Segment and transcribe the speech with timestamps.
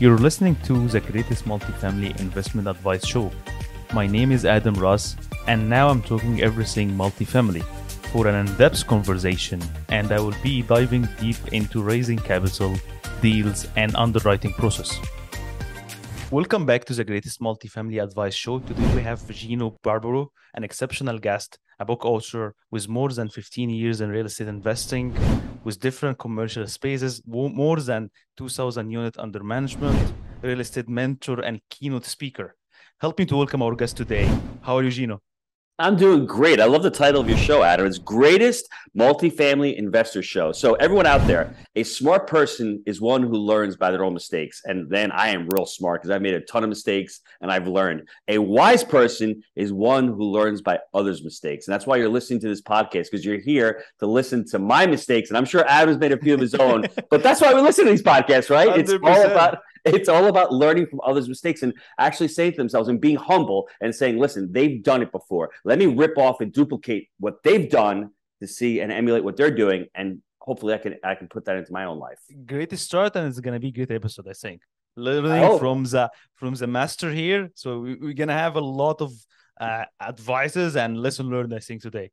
[0.00, 3.30] You're listening to the greatest multifamily investment advice show.
[3.92, 5.14] My name is Adam Ross,
[5.46, 7.62] and now I'm talking everything multifamily
[8.10, 12.74] for an in depth conversation, and I will be diving deep into raising capital,
[13.22, 14.98] deals, and underwriting process.
[16.32, 18.58] Welcome back to the greatest multifamily advice show.
[18.58, 23.70] Today we have Gino Barbaro, an exceptional guest, a book author with more than 15
[23.70, 25.14] years in real estate investing,
[25.64, 30.12] with different commercial spaces, more than 2,000 units under management,
[30.42, 32.54] real estate mentor, and keynote speaker.
[33.00, 34.26] Help me to welcome our guest today.
[34.62, 35.20] How are you, Gino?
[35.80, 36.60] I'm doing great.
[36.60, 37.84] I love the title of your show, Adam.
[37.84, 40.52] It's Greatest Multifamily Investor Show.
[40.52, 44.62] So, everyone out there, a smart person is one who learns by their own mistakes.
[44.64, 47.66] And then I am real smart because I've made a ton of mistakes and I've
[47.66, 48.06] learned.
[48.28, 51.66] A wise person is one who learns by others' mistakes.
[51.66, 54.86] And that's why you're listening to this podcast because you're here to listen to my
[54.86, 55.30] mistakes.
[55.30, 57.86] And I'm sure Adam's made a few of his own, but that's why we listen
[57.86, 58.68] to these podcasts, right?
[58.68, 58.78] 100%.
[58.78, 62.88] It's all about it's all about learning from others' mistakes and actually saying to themselves
[62.88, 65.50] and being humble and saying, listen, they've done it before.
[65.64, 69.50] Let me rip off and duplicate what they've done to see and emulate what they're
[69.54, 69.86] doing.
[69.94, 72.20] And hopefully I can I can put that into my own life.
[72.46, 74.62] Great start, and it's gonna be a great episode, I think.
[74.96, 77.50] Learning from the from the master here.
[77.54, 79.12] So we, we're gonna have a lot of
[79.60, 82.10] uh, advices and lesson learned, I think, today.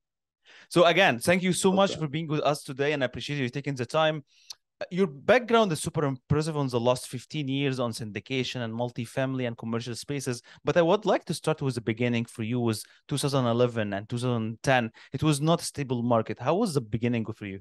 [0.70, 1.76] So again, thank you so okay.
[1.76, 4.24] much for being with us today, and I appreciate you taking the time
[4.90, 9.58] your background is super impressive on the last 15 years on syndication and multifamily and
[9.58, 13.94] commercial spaces but i would like to start with the beginning for you was 2011
[13.94, 16.40] and 2010 it was not a stable market.
[16.40, 17.60] How was the beginning for you?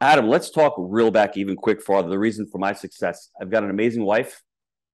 [0.00, 2.08] Adam let's talk real back even quick farther.
[2.08, 4.42] The reason for my success i've got an amazing wife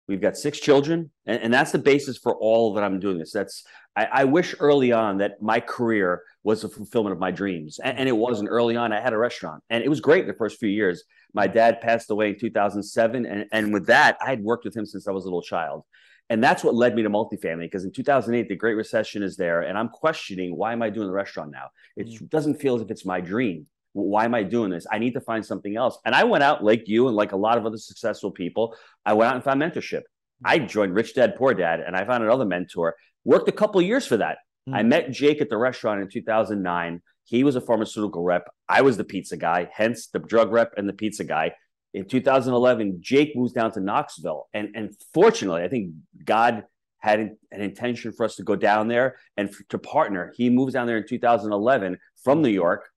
[0.09, 3.31] we've got six children and, and that's the basis for all that i'm doing this
[3.31, 3.63] that's
[3.95, 7.97] I, I, wish early on that my career was the fulfillment of my dreams and,
[7.97, 10.59] and it wasn't early on i had a restaurant and it was great the first
[10.59, 13.25] few years my dad passed away in 2007.
[13.25, 15.83] And, and with that, I had worked with him since I was a little child.
[16.31, 19.61] And that's what led me to multifamily because in 2008, the Great Recession is there.
[19.61, 21.69] And I'm questioning why am I doing the restaurant now?
[21.95, 22.29] It mm.
[22.29, 23.65] doesn't feel as if it's my dream.
[23.93, 24.85] Why am I doing this?
[24.91, 25.97] I need to find something else.
[26.05, 29.13] And I went out, like you and like a lot of other successful people, I
[29.13, 30.01] went out and found mentorship.
[30.43, 32.95] I joined Rich Dad Poor Dad and I found another mentor.
[33.25, 34.37] Worked a couple years for that.
[34.69, 34.75] Mm.
[34.75, 37.01] I met Jake at the restaurant in 2009.
[37.25, 38.49] He was a pharmaceutical rep.
[38.67, 41.53] I was the pizza guy, hence the drug rep and the pizza guy.
[41.93, 44.47] In 2011, Jake moves down to Knoxville.
[44.53, 46.63] And, and fortunately, I think God
[46.99, 50.33] had an intention for us to go down there and to partner.
[50.35, 52.89] He moves down there in 2011 from New York,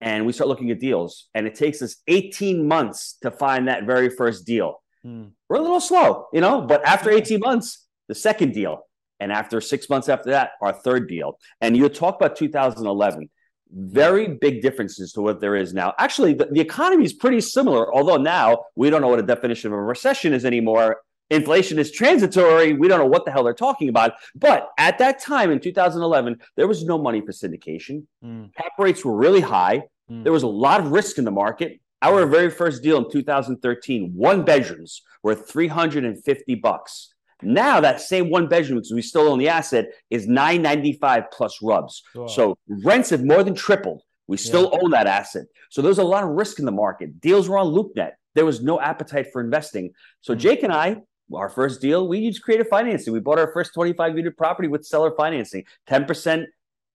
[0.00, 1.28] and we start looking at deals.
[1.34, 4.82] And it takes us 18 months to find that very first deal.
[5.02, 5.26] Hmm.
[5.48, 8.82] We're a little slow, you know, but after 18 months, the second deal.
[9.18, 11.38] And after six months after that, our third deal.
[11.60, 13.30] And you talk about 2011
[13.72, 15.92] very big differences to what there is now.
[15.98, 19.72] Actually, the, the, economy is pretty similar, although now we don't know what a definition
[19.72, 20.98] of a recession is anymore.
[21.30, 22.72] Inflation is transitory.
[22.72, 24.14] We don't know what the hell they're talking about.
[24.34, 28.06] But at that time in 2011, there was no money for syndication.
[28.24, 28.54] Mm.
[28.54, 29.82] Cap rates were really high.
[30.10, 30.22] Mm.
[30.22, 31.80] There was a lot of risk in the market.
[32.02, 37.12] Our very first deal in 2013, one bedrooms were 350 bucks.
[37.42, 42.02] Now that same one bedroom, because we still own the asset, is 995 plus RUBS.
[42.28, 44.02] So rents have more than tripled.
[44.26, 44.78] We still yeah.
[44.82, 45.46] own that asset.
[45.70, 47.20] So there's a lot of risk in the market.
[47.20, 48.12] Deals were on LoopNet.
[48.34, 49.92] There was no appetite for investing.
[50.20, 50.40] So mm-hmm.
[50.40, 50.96] Jake and I,
[51.32, 53.12] our first deal, we used creative financing.
[53.12, 56.46] We bought our first 25 unit property with seller financing, 10%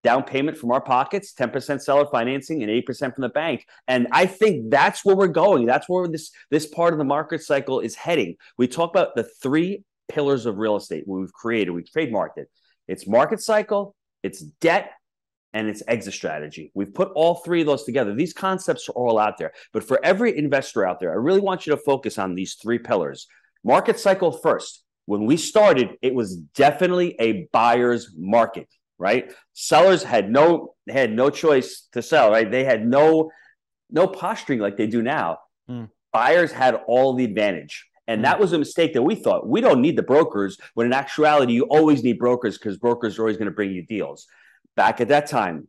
[0.03, 3.65] down payment from our pockets, 10% seller financing, and 8% from the bank.
[3.87, 5.65] And I think that's where we're going.
[5.65, 8.35] That's where this, this part of the market cycle is heading.
[8.57, 12.49] We talk about the three pillars of real estate we've created, we've trademarked it.
[12.87, 14.91] It's market cycle, it's debt,
[15.53, 16.71] and it's exit strategy.
[16.73, 18.13] We've put all three of those together.
[18.13, 19.53] These concepts are all out there.
[19.73, 22.79] But for every investor out there, I really want you to focus on these three
[22.79, 23.27] pillars.
[23.63, 24.83] Market cycle first.
[25.05, 28.67] When we started, it was definitely a buyer's market,
[28.97, 29.33] right?
[29.53, 32.49] Sellers had no had no choice to sell, right?
[32.49, 33.31] They had no
[33.89, 35.39] no posturing like they do now.
[35.69, 35.89] Mm.
[36.13, 37.88] Buyers had all the advantage.
[38.07, 40.93] And that was a mistake that we thought we don't need the brokers, when in
[40.93, 44.28] actuality, you always need brokers because brokers are always going to bring you deals.
[44.75, 45.67] Back at that time,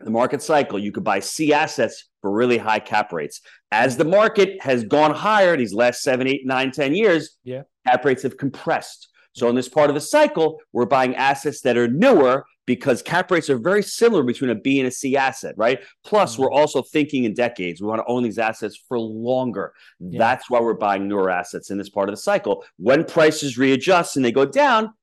[0.00, 3.40] the market cycle, you could buy C assets for really high cap rates.
[3.70, 7.62] As the market has gone higher these last seven, eight, nine, ten years, yeah.
[7.86, 9.08] cap rates have compressed.
[9.32, 13.30] So in this part of the cycle, we're buying assets that are newer because cap
[13.30, 15.80] rates are very similar between a B and a C asset, right?
[16.04, 16.58] Plus, we're mm-hmm.
[16.58, 17.80] also thinking in decades.
[17.80, 19.72] We want to own these assets for longer.
[19.98, 20.18] Yeah.
[20.18, 22.64] That's why we're buying newer assets in this part of the cycle.
[22.76, 24.94] When prices readjust and they go down,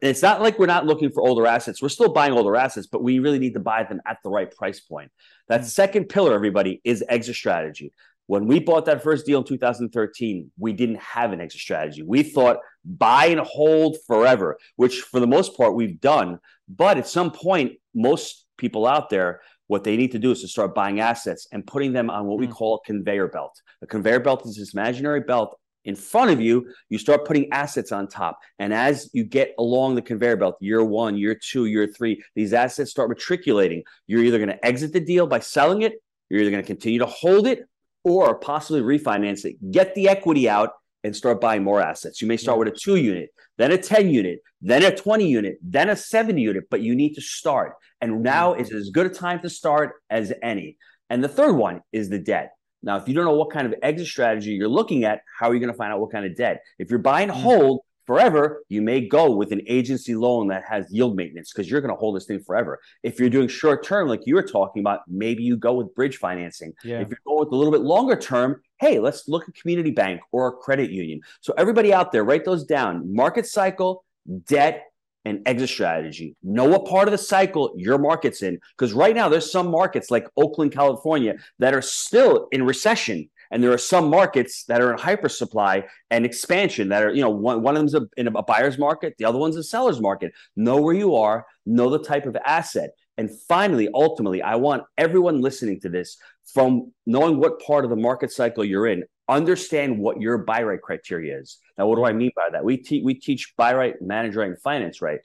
[0.00, 1.82] it's not like we're not looking for older assets.
[1.82, 4.50] We're still buying older assets, but we really need to buy them at the right
[4.50, 5.10] price point.
[5.48, 5.68] That mm-hmm.
[5.68, 7.92] second pillar, everybody, is exit strategy.
[8.26, 12.02] When we bought that first deal in 2013, we didn't have an exit strategy.
[12.02, 16.38] We thought buy and hold forever, which for the most part we've done.
[16.68, 20.48] But at some point, most people out there, what they need to do is to
[20.48, 22.52] start buying assets and putting them on what we mm.
[22.52, 23.60] call a conveyor belt.
[23.82, 27.92] A conveyor belt is this imaginary belt in front of you, you start putting assets
[27.92, 28.38] on top.
[28.58, 32.52] And as you get along the conveyor belt, year one, year two, year three, these
[32.52, 33.82] assets start matriculating.
[34.06, 35.94] You're either going to exit the deal by selling it,
[36.28, 37.64] you're either going to continue to hold it,
[38.02, 40.70] or possibly refinance it, get the equity out,
[41.04, 42.22] and start buying more assets.
[42.22, 45.58] You may start with a two unit, then a 10 unit, then a 20 unit,
[45.62, 47.74] then a 70 unit, but you need to start.
[48.00, 48.62] And now mm-hmm.
[48.62, 50.78] is as good a time to start as any.
[51.10, 52.52] And the third one is the debt.
[52.84, 55.54] Now, if you don't know what kind of exit strategy you're looking at, how are
[55.54, 56.62] you going to find out what kind of debt?
[56.78, 57.32] If you're buying mm.
[57.32, 61.80] hold forever, you may go with an agency loan that has yield maintenance because you're
[61.80, 62.78] going to hold this thing forever.
[63.02, 66.18] If you're doing short term, like you were talking about, maybe you go with bridge
[66.18, 66.74] financing.
[66.84, 67.00] Yeah.
[67.00, 70.20] If you're going with a little bit longer term, hey, let's look at community bank
[70.32, 71.20] or a credit union.
[71.40, 73.14] So everybody out there, write those down.
[73.14, 74.04] Market cycle,
[74.46, 74.84] debt,
[75.24, 76.36] and exit strategy.
[76.42, 78.58] Know what part of the cycle your market's in.
[78.76, 83.30] Because right now, there's some markets like Oakland, California, that are still in recession.
[83.50, 87.20] And there are some markets that are in hyper supply and expansion that are, you
[87.20, 90.00] know, one, one of them's a, in a buyer's market, the other one's a seller's
[90.00, 90.32] market.
[90.56, 92.90] Know where you are, know the type of asset.
[93.16, 96.16] And finally, ultimately, I want everyone listening to this
[96.52, 100.80] from knowing what part of the market cycle you're in, understand what your buy right
[100.80, 101.58] criteria is.
[101.78, 102.64] Now, what do I mean by that?
[102.64, 105.20] We, te- we teach buy right, manage right, and finance right.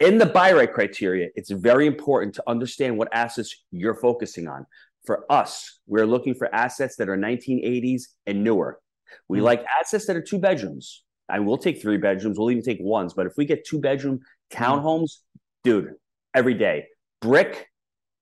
[0.00, 4.66] In the buy right criteria, it's very important to understand what assets you're focusing on.
[5.06, 8.80] For us, we're looking for assets that are 1980s and newer.
[9.28, 9.44] We mm-hmm.
[9.44, 11.04] like assets that are two bedrooms.
[11.28, 12.38] I will take three bedrooms.
[12.38, 13.14] We'll even take ones.
[13.14, 14.20] But if we get two bedroom
[14.52, 15.18] townhomes,
[15.62, 15.92] dude,
[16.34, 16.86] every day,
[17.20, 17.68] brick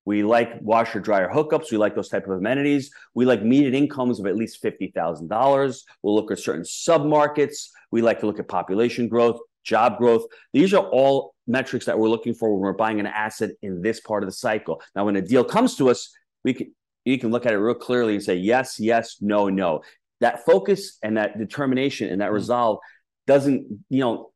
[0.04, 1.70] we like washer dryer hookups.
[1.70, 2.90] We like those type of amenities.
[3.14, 5.84] We like median incomes of at least fifty thousand dollars.
[6.02, 7.68] We'll look at certain submarkets.
[7.90, 10.24] We like to look at population growth, job growth.
[10.52, 14.00] These are all metrics that we're looking for when we're buying an asset in this
[14.00, 14.82] part of the cycle.
[14.96, 16.12] Now, when a deal comes to us,
[16.44, 19.82] we can you can look at it real clearly and say yes, yes, no, no.
[20.20, 22.34] That focus and that determination and that mm-hmm.
[22.34, 22.78] resolve
[23.26, 24.30] doesn't, you know,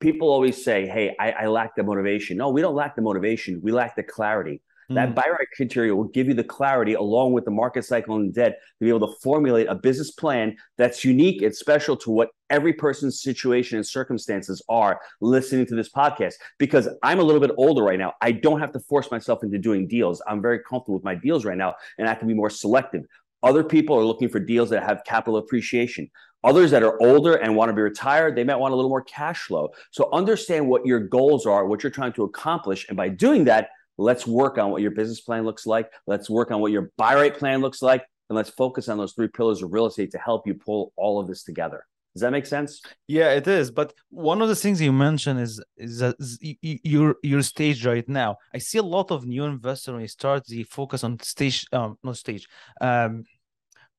[0.00, 2.38] people always say, hey, I, I lack the motivation.
[2.38, 3.60] No, we don't lack the motivation.
[3.62, 4.62] We lack the clarity.
[4.90, 5.14] That mm.
[5.14, 8.58] buy right criteria will give you the clarity along with the market cycle and debt
[8.78, 12.72] to be able to formulate a business plan that's unique and special to what every
[12.72, 16.34] person's situation and circumstances are listening to this podcast.
[16.58, 18.14] Because I'm a little bit older right now.
[18.20, 20.20] I don't have to force myself into doing deals.
[20.26, 23.04] I'm very comfortable with my deals right now and I can be more selective.
[23.42, 26.10] Other people are looking for deals that have capital appreciation.
[26.42, 29.02] Others that are older and want to be retired, they might want a little more
[29.02, 29.68] cash flow.
[29.90, 32.86] So understand what your goals are, what you're trying to accomplish.
[32.88, 33.68] And by doing that,
[34.00, 35.92] Let's work on what your business plan looks like.
[36.06, 38.02] Let's work on what your buy right plan looks like.
[38.30, 41.20] And let's focus on those three pillars of real estate to help you pull all
[41.20, 41.84] of this together.
[42.14, 42.80] Does that make sense?
[43.06, 43.70] Yeah, it is.
[43.70, 46.16] But one of the things you mentioned is is that
[46.94, 48.38] your your stage right now.
[48.54, 51.98] I see a lot of new investors when they start the focus on stage, um,
[52.02, 52.48] not stage,
[52.80, 53.24] um,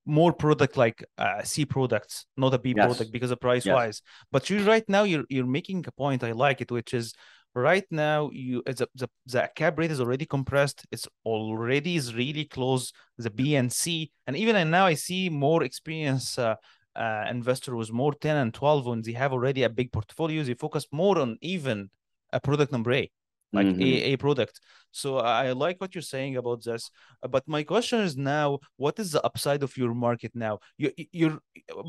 [0.05, 2.85] more product like uh, C products, not a B yes.
[2.85, 3.75] product because of price yes.
[3.75, 4.01] wise.
[4.31, 6.23] But you right now you're you're making a point.
[6.23, 7.13] I like it, which is
[7.53, 10.85] right now you the, the, the cap rate is already compressed.
[10.91, 14.11] It's already is really close the b and c.
[14.27, 16.55] And even and now i see more experience uh,
[16.95, 20.53] uh, investor with more 10 and 12 when they have already a big portfolio they
[20.53, 21.89] focus more on even
[22.33, 23.09] a product number a
[23.53, 23.81] like mm-hmm.
[23.81, 24.61] a, a product.
[24.91, 26.89] So i like what you're saying about this
[27.29, 30.59] but my question is now what is the upside of your market now?
[30.77, 31.39] You you're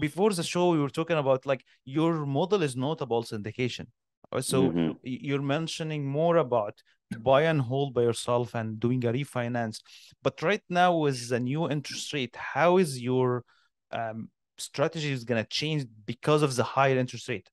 [0.01, 3.87] before the show we were talking about like your model is not about syndication.
[3.87, 4.02] uh,
[4.41, 4.93] so mm-hmm.
[5.03, 6.83] you're mentioning more about
[7.21, 9.81] buy and hold by yourself and doing a refinance.
[10.23, 13.45] But right now, with the new interest rate, how is your
[13.91, 17.49] um, strategy is going to change because of the higher interest rate?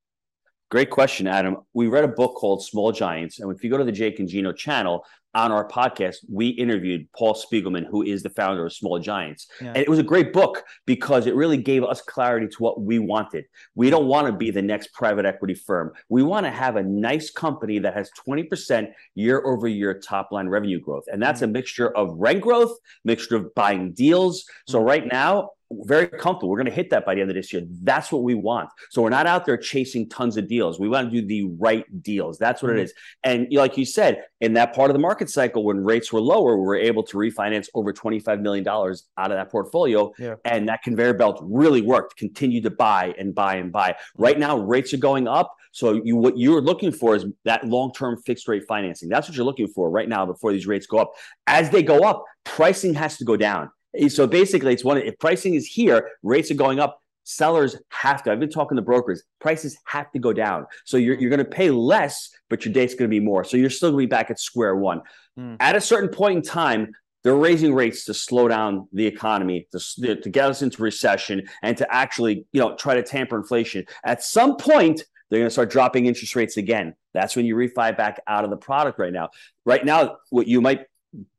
[0.70, 1.58] Great question, Adam.
[1.74, 3.40] We read a book called Small Giants.
[3.40, 5.04] And if you go to the Jake and Gino channel
[5.36, 9.48] on our podcast, we interviewed Paul Spiegelman, who is the founder of Small Giants.
[9.62, 9.70] Yeah.
[9.70, 13.00] And it was a great book because it really gave us clarity to what we
[13.00, 13.46] wanted.
[13.76, 15.94] We don't want to be the next private equity firm.
[16.10, 20.48] We want to have a nice company that has 20% year over year top line
[20.48, 21.04] revenue growth.
[21.12, 21.54] And that's a mm-hmm.
[21.54, 24.46] mixture of rent growth, mixture of buying deals.
[24.68, 24.88] So mm-hmm.
[24.88, 26.50] right now, very comfortable.
[26.50, 27.64] We're going to hit that by the end of this year.
[27.84, 28.70] That's what we want.
[28.90, 30.80] So we're not out there chasing tons of deals.
[30.80, 32.38] We want to do the right deals.
[32.38, 32.80] That's what mm-hmm.
[32.80, 32.94] it is.
[33.24, 36.58] And like you said, in that part of the market cycle, when rates were lower,
[36.58, 40.12] we were able to refinance over $25 million out of that portfolio.
[40.18, 40.36] Yeah.
[40.46, 43.96] And that conveyor belt really worked, continue to buy and buy and buy.
[44.18, 45.56] Right now, rates are going up.
[45.72, 49.08] So you what you're looking for is that long-term fixed rate financing.
[49.08, 51.12] That's what you're looking for right now before these rates go up.
[51.46, 53.70] As they go up, pricing has to go down
[54.10, 54.98] So basically, it's one.
[54.98, 57.02] If pricing is here, rates are going up.
[57.24, 58.32] Sellers have to.
[58.32, 59.24] I've been talking to brokers.
[59.40, 60.66] Prices have to go down.
[60.86, 63.44] So you're you're going to pay less, but your debt's going to be more.
[63.44, 65.02] So you're still going to be back at square one.
[65.38, 65.58] Mm.
[65.60, 66.92] At a certain point in time,
[67.24, 71.78] they're raising rates to slow down the economy, to, to get us into recession, and
[71.78, 73.86] to actually, you know, try to tamper inflation.
[74.06, 76.96] At some point, they're going to start dropping interest rates again.
[77.14, 79.30] That's when you refi back out of the product right now.
[79.66, 80.86] Right now, what you might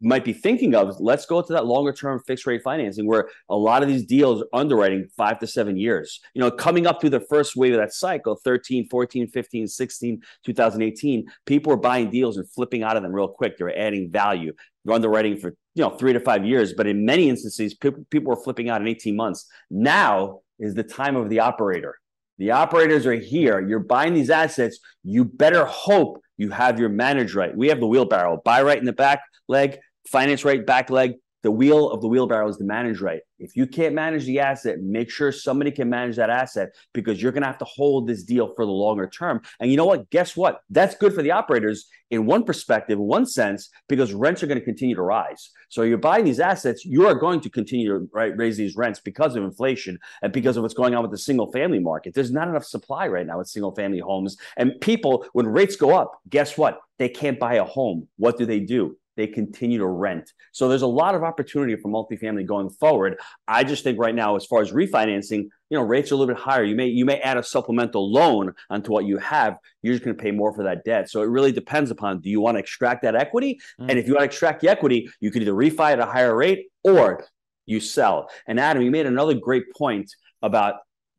[0.01, 3.57] might be thinking of let's go to that longer term fixed rate financing where a
[3.57, 7.11] lot of these deals are underwriting five to seven years you know coming up through
[7.11, 12.37] the first wave of that cycle 13 14 15 16 2018 people were buying deals
[12.37, 13.57] and flipping out of them real quick.
[13.57, 14.53] They were adding value
[14.85, 16.73] they're underwriting for you know three to five years.
[16.75, 19.47] But in many instances people, people were flipping out in 18 months.
[19.71, 22.00] Now is the time of the operator
[22.41, 23.61] the operators are here.
[23.61, 24.79] You're buying these assets.
[25.05, 27.55] You better hope you have your manage right.
[27.55, 29.79] We have the wheelbarrow, buy right in the back leg,
[30.09, 31.17] finance right back leg.
[31.43, 33.21] The wheel of the wheelbarrow is the manage right.
[33.39, 37.33] If you can't manage the asset, make sure somebody can manage that asset because you're
[37.33, 39.41] going to have to hold this deal for the longer term.
[39.59, 40.11] And you know what?
[40.11, 40.61] Guess what?
[40.69, 44.65] That's good for the operators in one perspective, one sense, because rents are going to
[44.65, 45.51] continue to rise.
[45.69, 49.01] So you're buying these assets, you are going to continue to right, raise these rents
[49.01, 52.13] because of inflation and because of what's going on with the single family market.
[52.13, 54.37] There's not enough supply right now with single family homes.
[54.57, 56.81] And people, when rates go up, guess what?
[56.99, 58.09] They can't buy a home.
[58.17, 58.97] What do they do?
[59.21, 60.33] They continue to rent.
[60.53, 63.19] So there's a lot of opportunity for multifamily going forward.
[63.47, 66.35] I just think right now, as far as refinancing, you know, rates are a little
[66.35, 66.65] bit higher.
[66.65, 69.59] You may you may add a supplemental loan onto what you have.
[69.83, 71.11] You're just going to pay more for that debt.
[71.11, 73.61] So it really depends upon do you want to extract that equity?
[73.79, 73.91] Mm.
[73.91, 76.35] And if you want to extract the equity, you can either refi at a higher
[76.35, 77.27] rate or
[77.67, 78.31] you sell.
[78.47, 80.11] And Adam, you made another great point
[80.41, 80.77] about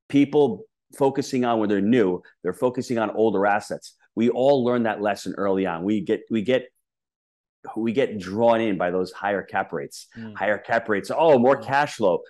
[0.09, 0.63] people
[0.97, 3.95] focusing on when they're new, they're focusing on older assets.
[4.15, 5.83] We all learn that lesson early on.
[5.83, 6.63] We get we get
[7.75, 10.07] we get drawn in by those higher cap rates.
[10.17, 10.35] Mm.
[10.35, 11.11] Higher cap rates.
[11.15, 11.65] Oh, more mm.
[11.65, 12.21] cash flow.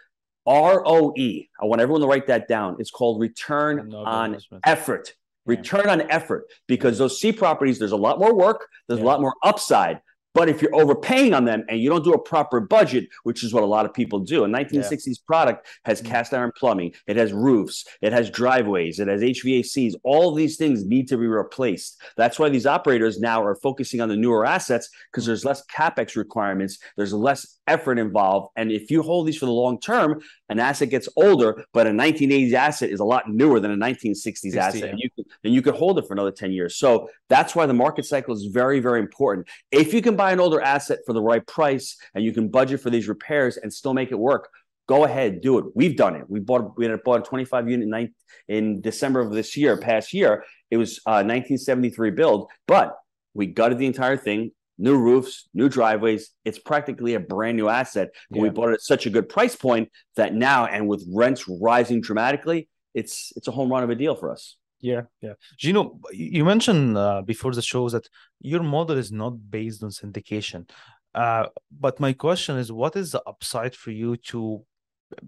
[0.48, 1.14] ROE.
[1.16, 2.78] I want everyone to write that down.
[2.80, 5.10] It's called return on effort.
[5.10, 5.14] Yeah.
[5.46, 9.06] Return on effort because those C properties, there's a lot more work, there's yeah.
[9.06, 10.02] a lot more upside.
[10.34, 13.54] But if you're overpaying on them and you don't do a proper budget, which is
[13.54, 15.14] what a lot of people do, a 1960s yeah.
[15.26, 16.06] product has mm.
[16.06, 19.94] cast iron plumbing, it has roofs, it has driveways, it has HVACs.
[20.04, 22.02] All these things need to be replaced.
[22.18, 26.16] That's why these operators now are focusing on the newer assets because there's less capex
[26.16, 28.50] requirements, there's less effort involved.
[28.56, 31.92] And if you hold these for the long term, an asset gets older, but a
[31.92, 34.82] 1980s asset is a lot newer than a 1960s 60, asset.
[34.82, 34.88] Yeah.
[34.88, 36.76] And you can, then you could hold it for another 10 years.
[36.76, 39.48] So that's why the market cycle is very, very important.
[39.72, 42.80] If you can buy an older asset for the right price and you can budget
[42.80, 44.50] for these repairs and still make it work,
[44.88, 45.66] go ahead, do it.
[45.74, 46.30] We've done it.
[46.30, 48.14] We bought we had bought a 25 unit in,
[48.56, 50.46] in December of this year, past year.
[50.70, 52.96] It was uh, 1973 build, but
[53.34, 54.52] we gutted the entire thing.
[54.78, 56.30] New roofs, new driveways.
[56.46, 58.10] It's practically a brand new asset.
[58.30, 58.44] But yeah.
[58.44, 62.02] we bought it at such a good price point that now, and with rents rising
[62.02, 64.56] dramatically, it's it's a home run of a deal for us.
[64.82, 65.34] Yeah, yeah.
[65.58, 68.10] Gino, you mentioned uh, before the show that
[68.40, 70.70] your model is not based on syndication.
[71.14, 71.46] Uh,
[71.80, 74.64] but my question is, what is the upside for you to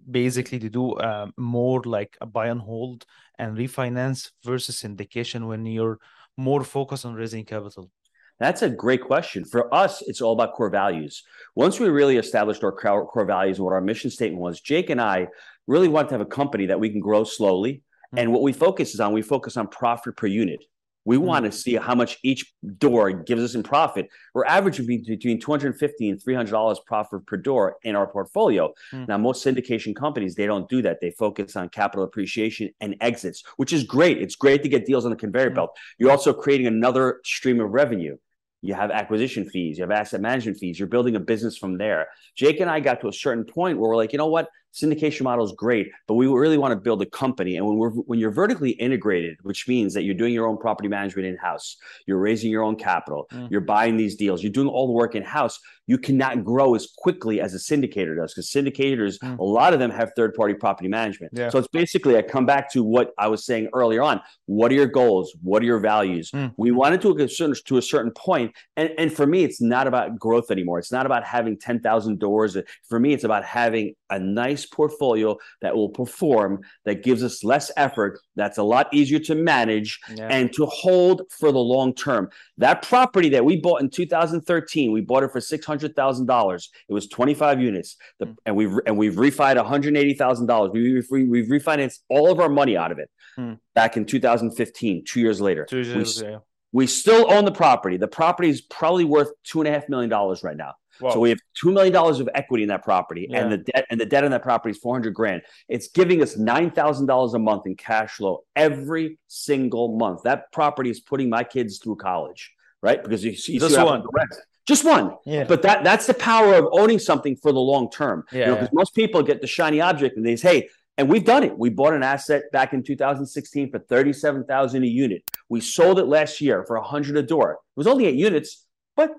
[0.09, 3.05] basically to do uh, more like a buy and hold
[3.37, 5.99] and refinance versus syndication when you're
[6.37, 7.91] more focused on raising capital?
[8.39, 9.45] That's a great question.
[9.45, 11.21] For us, it's all about core values.
[11.55, 14.99] Once we really established our core values and what our mission statement was, Jake and
[14.99, 15.27] I
[15.67, 17.83] really want to have a company that we can grow slowly
[18.17, 20.63] and what we focus is on, we focus on profit per unit.
[21.05, 21.25] We mm-hmm.
[21.25, 24.07] want to see how much each door gives us in profit.
[24.33, 28.73] We're averaging between 250 and 300 dollars profit per door in our portfolio.
[28.93, 29.05] Mm-hmm.
[29.07, 30.99] Now, most syndication companies they don't do that.
[31.01, 34.21] They focus on capital appreciation and exits, which is great.
[34.21, 35.55] It's great to get deals on the conveyor mm-hmm.
[35.55, 35.77] belt.
[35.97, 38.17] You're also creating another stream of revenue.
[38.61, 40.79] You have acquisition fees, you have asset management fees.
[40.79, 42.07] You're building a business from there.
[42.37, 44.47] Jake and I got to a certain point where we're like, you know what?
[44.73, 47.57] Syndication model is great, but we really want to build a company.
[47.57, 50.89] And when we're when you're vertically integrated, which means that you're doing your own property
[50.89, 51.77] management in house,
[52.07, 53.49] you're raising your own capital, mm.
[53.51, 55.59] you're buying these deals, you're doing all the work in house.
[55.87, 59.37] You cannot grow as quickly as a syndicator does because syndicators, mm.
[59.37, 61.33] a lot of them have third party property management.
[61.35, 61.49] Yeah.
[61.49, 64.21] So it's basically I come back to what I was saying earlier on.
[64.45, 65.35] What are your goals?
[65.41, 66.31] What are your values?
[66.31, 66.53] Mm.
[66.57, 69.87] We wanted to a certain to a certain point, and and for me, it's not
[69.87, 70.79] about growth anymore.
[70.79, 72.57] It's not about having ten thousand doors.
[72.87, 77.71] For me, it's about having a nice portfolio that will perform, that gives us less
[77.77, 80.27] effort, that's a lot easier to manage yeah.
[80.27, 82.29] and to hold for the long term.
[82.57, 85.41] That property that we bought in 2013, we bought it for
[85.79, 86.67] $600,000.
[86.89, 87.97] It was 25 units.
[88.19, 88.35] The, mm.
[88.45, 90.73] And we've and we've refied $180,000.
[90.73, 93.57] We, we, we've refinanced all of our money out of it mm.
[93.75, 95.65] back in 2015, two years later.
[95.65, 96.37] Two years, we, yeah
[96.71, 97.97] We still own the property.
[97.97, 100.73] The property is probably worth two and a half million dollars right now.
[100.99, 103.41] So we have two million dollars of equity in that property, Yeah.
[103.41, 105.41] and the debt and the debt on that property is four hundred grand.
[105.67, 110.23] It's giving us nine thousand dollars a month in cash flow every single month.
[110.23, 113.01] That property is putting my kids through college, right?
[113.01, 114.03] Because you see, this see one.
[114.13, 114.35] rent.
[114.65, 115.15] Just one.
[115.25, 115.43] Yeah.
[115.43, 118.23] But that that's the power of owning something for the long term.
[118.31, 121.43] Yeah, Because most people get the shiny object and they say, hey, and we've done
[121.43, 121.57] it.
[121.57, 125.23] We bought an asset back in 2016 for 37,000 a unit.
[125.49, 127.53] We sold it last year for 100 a door.
[127.53, 128.65] It was only eight units,
[128.95, 129.11] but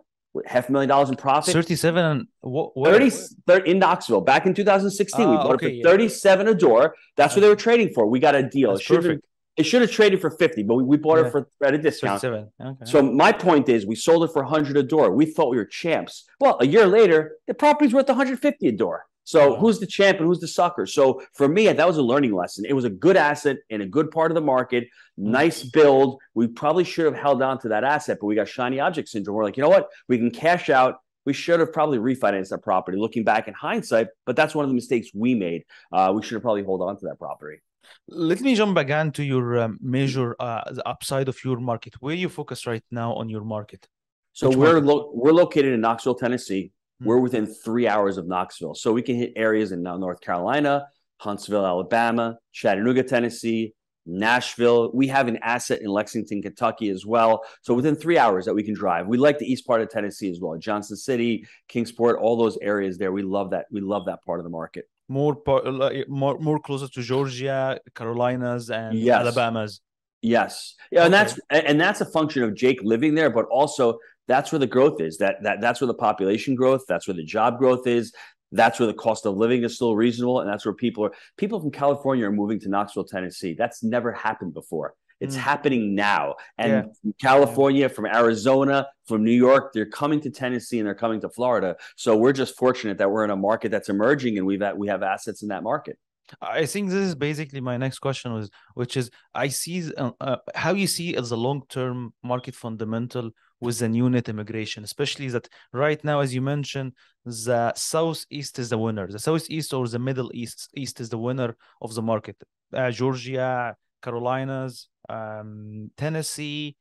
[0.47, 1.53] half a million dollars in profit.
[1.53, 3.11] 37 what, what 30,
[3.47, 5.29] 30 in Knoxville back in 2016.
[5.29, 5.97] we Ah, bought okay, it for yeah.
[5.97, 6.95] 37 a door.
[7.17, 8.07] That's what they were trading for.
[8.07, 8.71] We got a deal.
[8.71, 9.25] That's it should perfect.
[9.57, 11.27] It should have traded for 50, but we, we bought Yeah.
[11.27, 12.23] it for at a discount.
[12.25, 12.47] Okay.
[12.85, 15.13] So my point is, we sold it for 100 a door.
[15.13, 16.25] We thought we were champs.
[16.41, 19.07] Well, a year later, the property's worth 150 a door.
[19.27, 19.57] So Wow.
[19.61, 20.87] who's the champ and who's the sucker?
[20.87, 22.65] So for me, that was a learning lesson.
[22.69, 26.19] It was a good asset in a good part of the market, nice build.
[26.35, 29.37] We probably should have held on to that asset, but we got shiny object syndrome.
[29.37, 29.89] We're like, you know what?
[30.09, 30.99] We can cash out.
[31.25, 32.99] We should have probably refinanced that property.
[32.99, 35.65] Looking back in hindsight, but that's one of the mistakes we made.
[35.91, 37.63] Uh, we should have probably hold on to that property.
[38.09, 41.95] Let me jump again to your um, major uh, the upside of your market.
[42.00, 43.88] Where you focus right now on your market?
[44.33, 44.87] So Which we're market?
[44.87, 46.73] lo- we're located in Knoxville, Tennessee.
[47.00, 47.07] Hmm.
[47.07, 50.87] We're within three hours of Knoxville, so we can hit areas in uh, North Carolina,
[51.19, 53.75] Huntsville, Alabama, Chattanooga, Tennessee,
[54.07, 54.91] Nashville.
[54.93, 57.45] We have an asset in Lexington, Kentucky as well.
[57.62, 59.07] So within three hours that we can drive.
[59.07, 62.99] We like the east part of Tennessee as well, Johnson City, Kingsport, all those areas
[62.99, 63.12] there.
[63.12, 63.67] We love that.
[63.71, 64.88] We love that part of the market.
[65.09, 69.21] More, like, more, more closer to Georgia, Carolinas, and Yes.
[69.21, 69.81] Alabamas.
[70.23, 70.75] Yes.
[70.91, 71.25] Yeah, and Okay.
[71.25, 74.67] that's and and that's a function of Jake living there, but also that's where the
[74.67, 75.19] growth is.
[75.19, 78.15] That that that's where the population growth, that's where the job growth is.
[78.51, 81.13] That's where the cost of living is still reasonable, and that's where people are.
[81.37, 83.53] People from California are moving to Knoxville, Tennessee.
[83.53, 84.95] That's never happened before.
[85.21, 85.40] It's Mm.
[85.40, 86.35] happening now.
[86.59, 86.83] And Yeah.
[87.00, 91.28] from California, from Arizona, from New York, they're coming to Tennessee and they're coming to
[91.28, 91.76] Florida.
[91.97, 95.02] So we're just fortunate that we're in a market that's emerging, and we've we have
[95.02, 95.99] assets in that market.
[96.40, 100.37] I think this is basically my next question was, which is I see uh, uh,
[100.54, 103.30] how you see as a long-term market fundamental
[103.61, 106.92] with the new net immigration, especially that right now, as you mentioned,
[107.24, 109.07] the southeast is the winner.
[109.07, 112.37] The southeast or the middle east east is the winner of the market.
[112.72, 116.77] Uh, Georgia, Carolinas, um, Tennessee,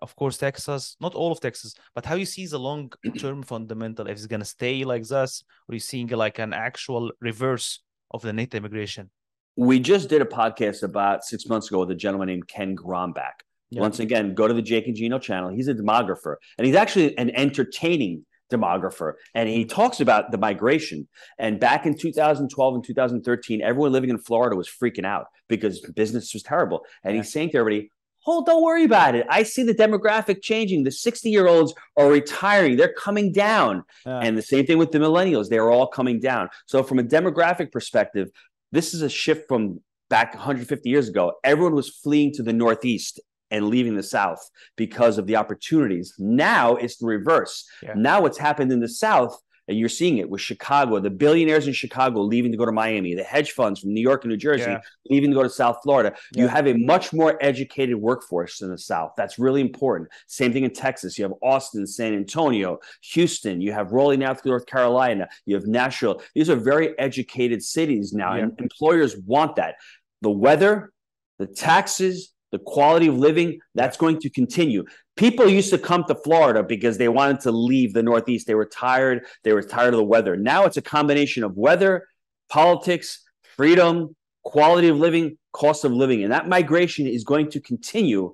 [0.00, 0.96] of course, Texas.
[1.00, 4.84] Not all of Texas, but how you see the long-term fundamental if it's gonna stay
[4.84, 9.10] like this, or you seeing like an actual reverse of the net immigration.
[9.56, 13.38] We just did a podcast about six months ago with a gentleman named Ken Gronbach.
[13.70, 13.80] Yeah.
[13.80, 15.50] Once again, go to the Jake and Gino channel.
[15.50, 19.14] He's a demographer, and he's actually an entertaining demographer.
[19.34, 21.08] And he talks about the migration.
[21.38, 26.32] And back in 2012 and 2013, everyone living in Florida was freaking out because business
[26.34, 26.82] was terrible.
[27.02, 27.22] And Yeah.
[27.22, 27.90] he's saying to everybody,
[28.26, 29.26] Hold, don't worry about it.
[29.28, 30.84] I see the demographic changing.
[30.84, 33.84] The 60 year olds are retiring, they're coming down.
[34.06, 34.20] Yeah.
[34.20, 36.48] And the same thing with the millennials, they're all coming down.
[36.64, 38.30] So, from a demographic perspective,
[38.72, 41.34] this is a shift from back 150 years ago.
[41.44, 43.20] Everyone was fleeing to the Northeast
[43.54, 44.40] and leaving the South
[44.76, 46.14] because of the opportunities.
[46.18, 47.64] Now it's the reverse.
[47.82, 47.94] Yeah.
[47.96, 51.72] Now, what's happened in the South, and you're seeing it with Chicago, the billionaires in
[51.72, 54.72] Chicago leaving to go to Miami, the hedge funds from New York and New Jersey
[54.72, 54.80] Yeah.
[55.08, 56.14] leaving to go to South Florida.
[56.34, 59.12] You have a much more educated workforce in the South.
[59.16, 60.10] That's really important.
[60.26, 61.16] Same thing in Texas.
[61.16, 62.80] You have Austin, San Antonio,
[63.12, 63.60] Houston.
[63.60, 65.28] You have Raleigh, North North Carolina.
[65.46, 66.20] You have Nashville.
[66.34, 69.76] These are very educated cities now, and employers want that.
[70.20, 70.92] The weather,
[71.38, 74.84] the taxes, the quality of living, that's going to continue.
[75.16, 78.46] People used to come to Florida because they wanted to leave the Northeast.
[78.46, 79.26] They were tired.
[79.42, 80.36] They were tired of the weather.
[80.36, 82.06] Now it's a combination of weather,
[82.48, 83.24] politics,
[83.56, 84.14] freedom,
[84.44, 86.22] quality of living, cost of living.
[86.22, 88.32] And that migration is going to continue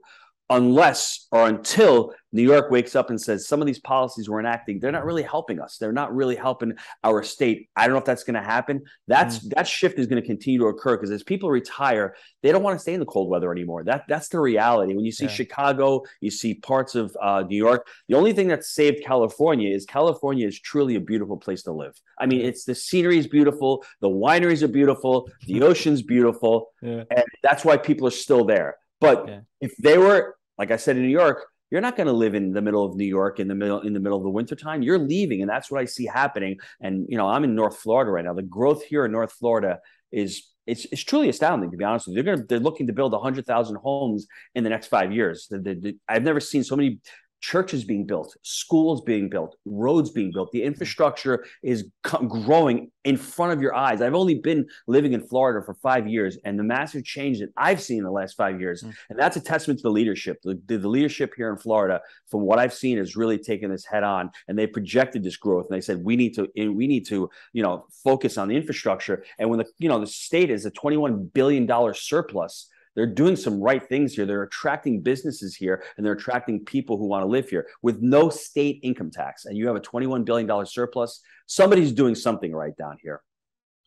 [0.50, 4.78] unless or until New York wakes up and says some of these policies we're enacting,
[4.78, 5.78] they're not really helping us.
[5.78, 7.68] They're not really helping our state.
[7.74, 8.82] I don't know if that's going to happen.
[9.08, 12.62] That's that shift is going to continue to occur because as people retire, they don't
[12.62, 13.84] want to stay in the cold weather anymore.
[13.84, 14.94] That that's the reality.
[14.94, 15.30] When you see Yeah.
[15.30, 17.86] Chicago, you see parts of uh, New York.
[18.08, 21.94] The only thing that saved California is California is truly a beautiful place to live.
[22.18, 27.04] I mean, it's the scenery is beautiful, the wineries are beautiful, the ocean's beautiful Yeah.
[27.10, 28.76] and that's why people are still there.
[29.00, 29.40] But Yeah.
[29.60, 32.52] if they were, like I said in New York, you're not going to live in
[32.52, 34.82] the middle of New York in the middle in the middle of the wintertime.
[34.82, 36.58] You're leaving, and that's what I see happening.
[36.80, 38.34] And you know, I'm in North Florida right now.
[38.34, 39.78] The growth here in North Florida
[40.12, 42.22] is it's, it's truly astounding to be honest with you.
[42.22, 45.46] They're going they're looking to build hundred thousand homes in the next five years.
[45.50, 47.00] The- the- the- I've never seen so many
[47.40, 50.50] churches being built, schools being built, roads being built.
[50.52, 54.02] The infrastructure is growing in front of your eyes.
[54.02, 57.80] I've only been living in Florida for five years, and the massive change that I've
[57.80, 58.92] seen in the last five years, mm.
[59.08, 60.38] and that's a testament to the leadership.
[60.42, 63.86] The, the, the, leadership here in Florida, from what I've seen, has really taken this
[63.86, 65.66] head on, and they projected this growth.
[65.70, 69.24] And they said we need to we need to you know focus on the infrastructure.
[69.38, 73.06] And when the you know the state is a twenty one billion dollar surplus they're
[73.06, 74.26] doing some right things here.
[74.26, 78.30] They're attracting businesses here and they're attracting people who want to live here with no
[78.30, 79.44] state income tax.
[79.44, 81.20] And you have a $21 billion surplus.
[81.46, 83.22] Somebody's doing something right down here.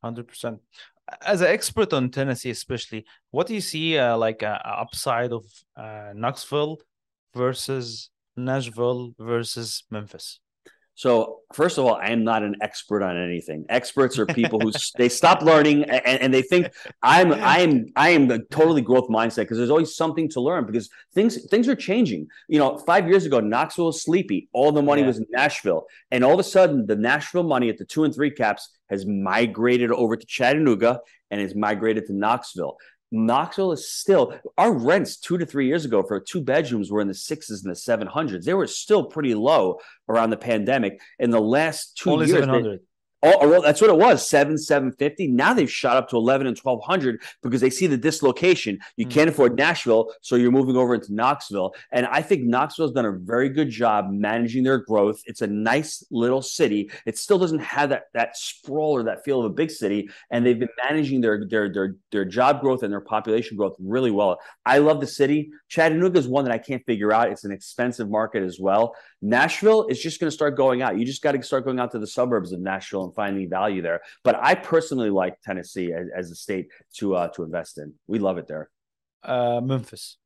[0.04, 0.60] 100%.
[1.26, 5.46] As an expert on Tennessee, especially, what do you see uh, like uh, upside of
[5.76, 6.80] uh, Knoxville
[7.36, 10.40] versus Nashville versus Memphis?
[10.96, 13.66] So first of all, I am not an expert on anything.
[13.70, 18.28] Experts are people who they stop learning and, and, they think I'm I'm I am
[18.28, 22.28] the totally growth mindset because there's always something to learn because things things are changing.
[22.48, 24.50] You know, five years ago, Knoxville was sleepy.
[24.54, 25.08] All the money yeah.
[25.08, 28.14] was in Nashville, and all of a sudden, the Nashville money at the two and
[28.14, 31.00] three caps has migrated over to Chattanooga
[31.32, 32.78] and has migrated to Knoxville.
[33.14, 37.08] Knoxville is still our rents two to three years ago for two bedrooms were in
[37.08, 38.46] the sixes and the seven hundreds.
[38.46, 41.00] They were still pretty low around the pandemic.
[41.20, 42.80] In the last two Only years,
[43.24, 45.28] they, Oh, well, that's what it was seven, 750.
[45.28, 48.80] Now they've shot up to 11 and 1200 because they see the dislocation.
[48.98, 51.76] You mm can't afford Nashville, so you're moving over into Knoxville.
[51.92, 55.22] And I think Knoxville's done a very good job managing their growth.
[55.28, 56.90] It's a nice little city.
[57.06, 60.10] It still doesn't have that, that sprawl or that feel of a big city.
[60.32, 64.10] And they've been managing their, their, their, their job growth and their population growth really
[64.10, 64.40] well.
[64.66, 65.52] I love the city.
[65.68, 67.30] Chattanooga is one that I can't figure out.
[67.30, 68.96] It's an expensive market as well.
[69.22, 70.98] Nashville is just going to start going out.
[70.98, 73.82] You just got to start going out to the suburbs of Nashville and finding value
[73.82, 74.02] there.
[74.24, 77.94] But I personally like Tennessee as, as a state to uh, to invest in.
[78.08, 78.70] We love it there.
[79.24, 80.18] Uh, Memphis,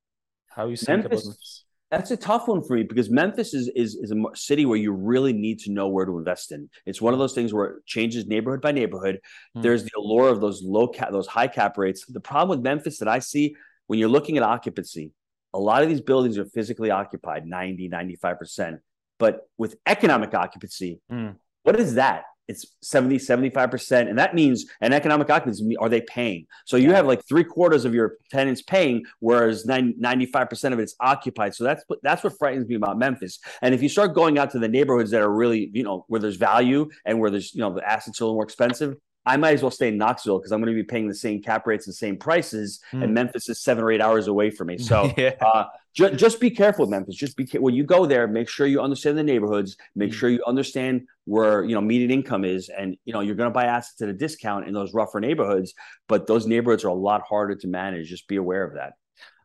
[0.50, 1.63] how you think Memphis, about Memphis?
[1.89, 4.91] That's a tough one for me because Memphis is, is is a city where you
[4.91, 6.69] really need to know where to invest in.
[6.86, 9.19] It's one of those things where it changes neighborhood by neighborhood.
[9.54, 9.62] Hmm.
[9.62, 12.06] There's the allure of those low cap, those high cap rates.
[12.06, 13.56] The problem with Memphis that I see
[13.88, 15.12] when you're looking at occupancy,
[15.54, 18.80] a lot of these buildings are physically occupied 90 95%
[19.19, 21.36] but with economic occupancy mm.
[21.63, 26.46] what is that it's 70 75% and that means an economic occupancy are they paying
[26.66, 30.96] so you have like three quarters of your tenants paying whereas 90, 95% of it's
[31.00, 34.38] occupied so that's what that's what frightens me about memphis and if you start going
[34.38, 37.54] out to the neighborhoods that are really you know where there's value and where there's
[37.54, 38.96] you know the assets are a little more expensive
[39.28, 41.42] I might as well stay in Knoxville because I'm going to be paying the same
[41.42, 43.04] cap rates and same prices, mm.
[43.04, 44.78] and Memphis is seven or eight hours away from me.
[44.78, 45.34] So yeah.
[45.42, 45.66] uh,
[45.98, 47.16] ju- just be careful, Memphis.
[47.16, 48.28] Just be when you go there.
[48.28, 49.76] Make sure you understand the neighborhoods.
[49.96, 50.14] Make mm.
[50.14, 53.54] sure you understand where you know median income is, and you know you're going to
[53.54, 55.74] buy assets at a discount in those rougher neighborhoods.
[56.08, 58.10] But those neighborhoods are a lot harder to manage.
[58.10, 58.94] Just be aware of that.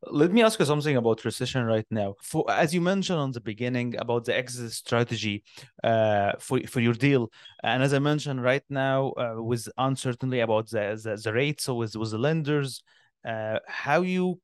[0.05, 2.17] Let me ask you something about recession right now.
[2.23, 5.45] For as you mentioned on the beginning about the exit strategy
[5.83, 7.31] uh, for for your deal,
[7.62, 11.75] and as I mentioned right now, uh, with uncertainty about the the, the rates, so
[11.75, 12.83] with with the lenders,
[13.25, 14.41] uh, how you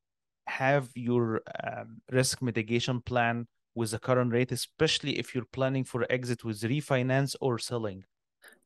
[0.49, 6.05] have your um, risk mitigation plan with the current rate, especially if you're planning for
[6.11, 8.05] exit with refinance or selling.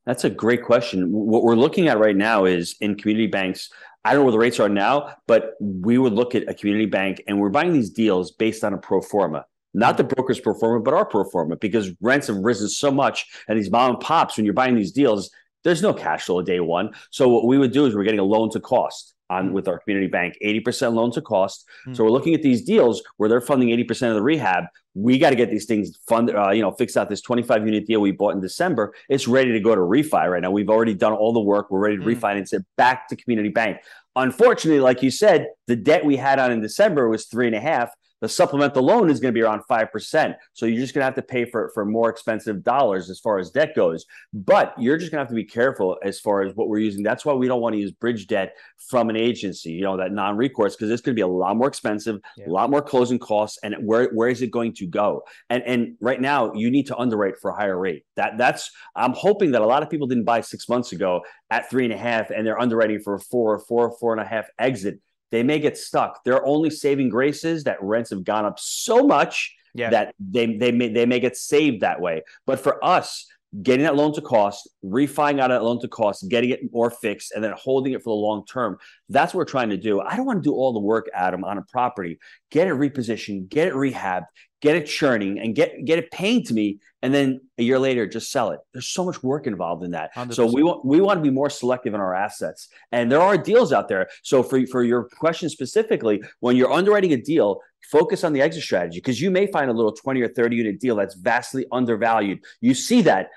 [0.05, 1.11] That's a great question.
[1.11, 3.69] What we're looking at right now is in community banks.
[4.03, 6.87] I don't know where the rates are now, but we would look at a community
[6.87, 10.53] bank and we're buying these deals based on a pro forma, not the broker's pro
[10.53, 13.27] forma, but our pro forma because rents have risen so much.
[13.47, 15.31] And these mom and pops, when you're buying these deals,
[15.63, 16.91] there's no cash flow day one.
[17.11, 19.79] So what we would do is we're getting a loan to cost on with our
[19.79, 21.65] community bank, 80% loan to cost.
[21.87, 21.95] Mm.
[21.95, 24.65] So we're looking at these deals where they're funding 80% of the rehab.
[24.95, 27.87] We got to get these things funded, uh, you know, fix out this 25 unit
[27.87, 28.93] deal we bought in December.
[29.09, 30.51] It's ready to go to refi right now.
[30.51, 31.71] We've already done all the work.
[31.71, 32.15] We're ready to mm.
[32.15, 33.77] refinance it back to community bank.
[34.15, 37.59] Unfortunately, like you said, the debt we had on in December was three and a
[37.59, 37.91] half
[38.23, 40.35] the supplemental loan is going to be around 5%.
[40.53, 43.37] So you're just going to have to pay for, for more expensive dollars as far
[43.37, 44.05] as debt goes.
[44.31, 47.03] But you're just going to have to be careful as far as what we're using.
[47.03, 50.13] That's why we don't want to use bridge debt from an agency, you know, that
[50.13, 52.47] non recourse, because it's going to be a lot more expensive, yeah.
[52.47, 53.59] a lot more closing costs.
[53.61, 55.23] And where, where is it going to go?
[55.49, 58.05] And, and right now, you need to underwrite for a higher rate.
[58.15, 61.69] That That's, I'm hoping that a lot of people didn't buy six months ago at
[61.69, 64.47] three and a half and they're underwriting for a four, four, four and a half
[64.57, 65.01] exit
[65.33, 66.23] they may get stuck.
[66.23, 69.89] Their only saving grace is that rents have gone up so much yeah.
[69.89, 72.21] that they they may they may get saved that way.
[72.45, 73.25] But for us,
[73.63, 77.31] getting that loan to cost, refining out that loan to cost, getting it more fixed,
[77.31, 78.77] and then holding it for the long term.
[79.09, 80.01] That's what we're trying to do.
[80.01, 82.19] I don't want to do all the work, Adam, on a property.
[82.51, 84.27] Get it repositioned, get it rehabbed,
[84.63, 88.07] get it churning, and get get it paying to me, and then a year later
[88.07, 88.61] just sell it.
[88.71, 90.15] There's so much work involved in that.
[90.15, 90.33] 100%.
[90.33, 93.37] So we want we want to be more selective in our assets, and there are
[93.37, 94.07] deals out there.
[94.23, 97.59] So for for your question specifically, when you're underwriting a deal,
[97.91, 100.79] focus on the exit strategy because you may find a little 20 or 30 unit
[100.79, 102.39] deal that's vastly undervalued.
[102.61, 103.31] You see that,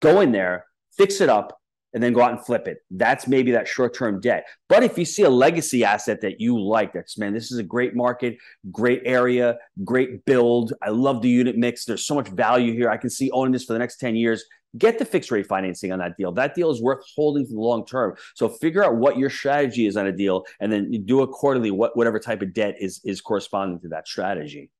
[0.00, 0.64] go in there,
[0.96, 1.59] fix it up,
[1.92, 2.78] and then go out and flip it.
[2.90, 4.46] That's maybe that short term debt.
[4.68, 7.62] But if you see a legacy asset that you like, that's man, this is a
[7.62, 8.36] great market,
[8.70, 10.72] great area, great build.
[10.82, 11.84] I love the unit mix.
[11.84, 12.90] There's so much value here.
[12.90, 14.44] I can see owning this for the next 10 years.
[14.78, 16.30] Get the fixed rate financing on that deal.
[16.30, 18.14] That deal is worth holding for the long term.
[18.36, 21.96] So figure out what your strategy is on a deal and then do accordingly what
[21.96, 24.70] whatever type of debt is is corresponding to that strategy.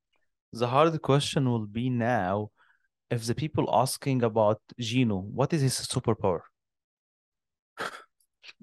[0.53, 2.51] The hard question will be now
[3.11, 6.42] if the people asking about Gino, what is his superpower?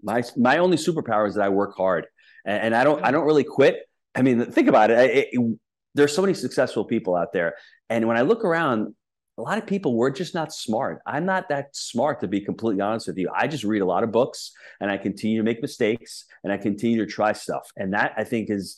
[0.01, 2.07] My my only superpower is that I work hard
[2.45, 3.87] and, and I don't I don't really quit.
[4.15, 4.97] I mean, think about it.
[4.97, 5.59] It, it.
[5.93, 7.55] There's so many successful people out there,
[7.89, 8.93] and when I look around,
[9.37, 11.01] a lot of people we're just not smart.
[11.05, 13.29] I'm not that smart to be completely honest with you.
[13.33, 16.57] I just read a lot of books and I continue to make mistakes and I
[16.57, 18.77] continue to try stuff, and that I think is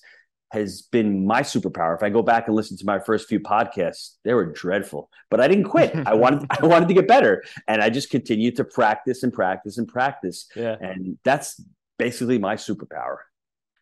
[0.52, 1.96] has been my superpower.
[1.96, 5.40] If I go back and listen to my first few podcasts, they were dreadful, but
[5.40, 5.96] I didn't quit.
[6.08, 9.78] I wanted I wanted to get better, and I just continued to practice and practice
[9.78, 10.48] and practice.
[10.56, 11.62] Yeah, and that's
[11.98, 13.18] basically my superpower.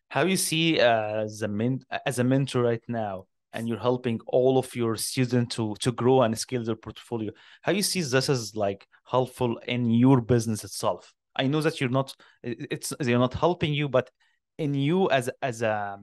[0.10, 4.20] How you see uh, as a men- as a mentor right now, and you're helping
[4.28, 7.32] all of your students to to grow and scale their portfolio.
[7.62, 11.14] How you see this as like helpful in your business itself?
[11.36, 14.12] I know that you're not it's they're not helping you, but
[14.58, 16.00] in you as as a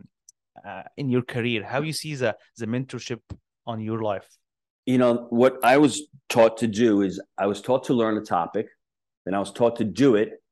[0.66, 1.62] uh, in your career?
[1.64, 3.20] How you see the the mentorship
[3.66, 4.28] on your life?
[4.86, 8.20] You know what I was taught to do is I was taught to learn a
[8.20, 8.66] topic,
[9.24, 10.42] then I was taught to do it,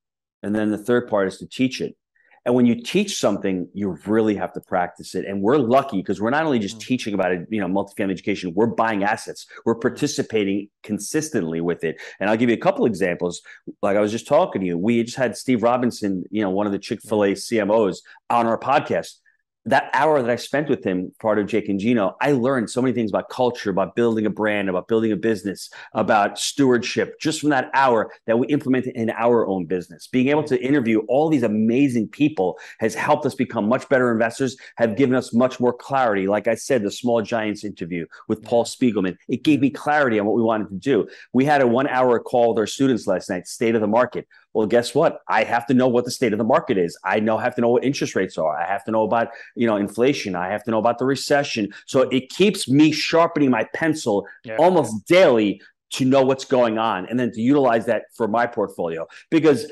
[0.43, 1.97] and then the third part is to teach it.
[2.45, 5.25] And when you teach something, you really have to practice it.
[5.27, 6.89] And we're lucky because we're not only just mm-hmm.
[6.89, 9.47] teaching about it, you know, multifamily education, we're buying assets.
[9.65, 12.01] We're participating consistently with it.
[12.19, 13.43] And I'll give you a couple examples.
[13.81, 16.67] Like I was just talking to you, we just had Steve Robinson, you know, one
[16.67, 19.19] of the Chick-fil-A CMOs on our podcast
[19.65, 22.83] that hour that I spent with him, part of Jake and Gino, I learned so
[22.83, 27.41] many things about culture, about building a brand, about building a business, about stewardship, just
[27.41, 30.09] from that hour that we implemented in our own business.
[30.09, 34.57] Being able to interview all these amazing people has helped us become much better investors,
[34.79, 36.27] have given us much more clarity.
[36.27, 40.27] Like I said, the Small Giants interview with Paul Spiegelman, it gave me clarity on
[40.27, 41.09] what we wanted to do.
[41.33, 44.27] We had a one hour call with our students last night, state of the market.
[44.55, 45.21] Well, guess what?
[45.29, 46.99] I have to know what the state of the market is.
[47.05, 48.55] I know have to know what interest rates are.
[48.55, 50.35] I have to know about, you know, inflation.
[50.35, 51.73] I have to know about the recession.
[51.87, 52.17] So mm-hmm.
[52.17, 54.57] it keeps me sharpening my pencil yeah.
[54.57, 55.63] almost daily
[55.93, 59.07] to know what's going on and then to utilize that for my portfolio.
[59.31, 59.71] Because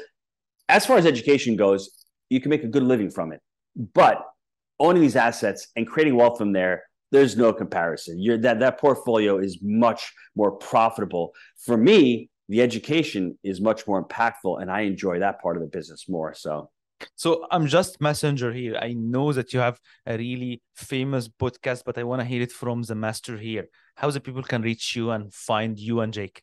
[0.68, 1.90] as far as education goes,
[2.30, 3.40] you can make a good living from it.
[3.94, 4.24] But
[4.78, 8.20] owning these assets and creating wealth from there, there's no comparison.
[8.20, 11.32] You're, that that portfolio is much more profitable.
[11.58, 15.68] For me, the education is much more impactful and i enjoy that part of the
[15.68, 16.68] business more so
[17.14, 21.96] so i'm just messenger here i know that you have a really famous podcast but
[21.96, 25.10] i want to hear it from the master here how the people can reach you
[25.10, 26.42] and find you and jake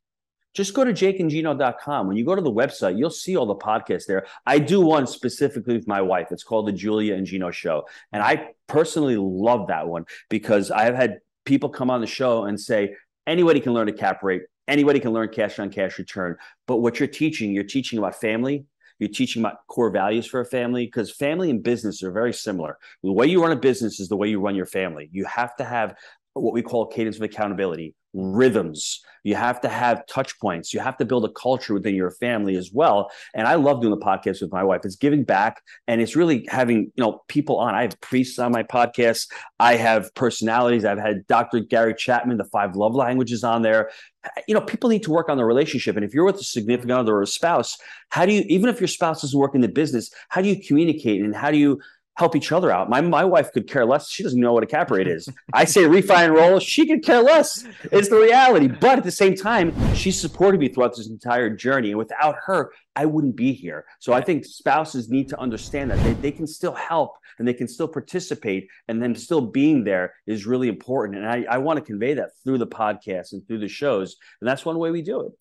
[0.57, 2.07] just go to jakeandgino.com.
[2.07, 4.25] When you go to the website, you'll see all the podcasts there.
[4.43, 6.29] I do one specifically with my wife.
[6.31, 7.85] It's called the Julia and Gino Show.
[8.11, 12.59] And I personally love that one because I've had people come on the show and
[12.59, 12.95] say,
[13.27, 16.35] anybody can learn a cap rate anybody can learn cash on cash return.
[16.67, 18.65] But what you're teaching, you're teaching about family.
[18.99, 22.77] You're teaching about core values for a family because family and business are very similar.
[23.03, 25.09] The way you run a business is the way you run your family.
[25.11, 25.95] You have to have
[26.33, 29.01] what we call cadence of accountability rhythms.
[29.23, 30.73] You have to have touch points.
[30.73, 33.11] You have to build a culture within your family as well.
[33.35, 34.81] And I love doing the podcast with my wife.
[34.85, 37.75] It's giving back and it's really having, you know, people on.
[37.75, 39.27] I have priests on my podcast.
[39.59, 40.85] I have personalities.
[40.85, 41.59] I've had Dr.
[41.59, 43.91] Gary Chapman, the five love languages on there.
[44.47, 45.95] You know, people need to work on the relationship.
[45.95, 47.77] And if you're with a significant other or a spouse,
[48.09, 50.61] how do you, even if your spouse doesn't work in the business, how do you
[50.61, 51.79] communicate and how do you
[52.17, 52.89] help each other out.
[52.89, 54.09] My my wife could care less.
[54.09, 55.29] She doesn't know what a cap rate is.
[55.53, 56.59] I say refi and roll.
[56.59, 57.65] She could care less.
[57.91, 58.67] It's the reality.
[58.67, 61.89] But at the same time, she supported me throughout this entire journey.
[61.89, 63.85] And without her, I wouldn't be here.
[63.99, 67.53] So I think spouses need to understand that they, they can still help and they
[67.53, 68.67] can still participate.
[68.87, 71.19] And them still being there is really important.
[71.19, 74.15] And I, I want to convey that through the podcast and through the shows.
[74.41, 75.31] And that's one way we do it.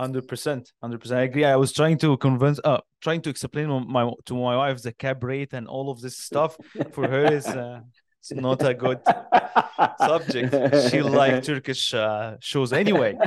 [0.00, 1.20] Hundred percent, hundred percent.
[1.20, 1.44] I agree.
[1.44, 5.22] I was trying to convince, uh, trying to explain my to my wife the cap
[5.22, 6.56] rate and all of this stuff.
[6.92, 7.80] For her, is uh,
[8.20, 9.00] it's not a good
[9.98, 10.54] subject.
[10.88, 13.12] She like Turkish uh, shows anyway.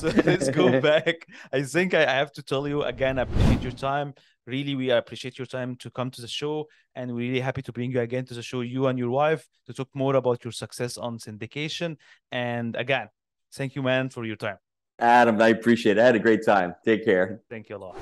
[0.00, 1.14] so let's go back.
[1.52, 3.20] I think I have to tell you again.
[3.20, 4.14] I appreciate your time.
[4.48, 7.72] Really, we appreciate your time to come to the show, and we're really happy to
[7.72, 8.62] bring you again to the show.
[8.62, 11.98] You and your wife to talk more about your success on syndication.
[12.32, 13.08] And again,
[13.56, 14.58] Thank you, man, for your time.
[14.98, 16.00] Adam, I appreciate it.
[16.00, 16.74] I had a great time.
[16.84, 17.40] Take care.
[17.48, 17.96] Thank you a lot.